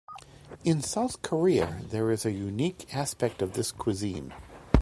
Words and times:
In 0.63 0.81
South 0.81 1.21
Korea 1.21 1.77
there 1.91 2.09
is 2.09 2.25
a 2.25 2.31
unique 2.31 2.91
aspect 2.91 3.43
of 3.43 3.53
this 3.53 3.71
cuisine. 3.71 4.33